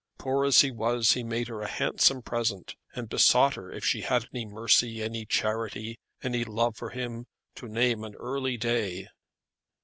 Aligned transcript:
Poor 0.17 0.45
as 0.47 0.61
he 0.61 0.71
was 0.71 1.11
he 1.11 1.21
made 1.23 1.47
her 1.47 1.61
a 1.61 1.67
handsome 1.67 2.23
present, 2.23 2.75
and 2.95 3.07
besought 3.07 3.53
her 3.53 3.71
if 3.71 3.85
she 3.85 4.01
had 4.01 4.27
any 4.33 4.45
mercy, 4.47 4.99
any 5.03 5.27
charity, 5.27 5.99
any 6.23 6.43
love 6.43 6.75
for 6.75 6.89
him, 6.89 7.27
to 7.53 7.67
name 7.69 8.03
an 8.03 8.15
early 8.15 8.57
day. 8.57 9.09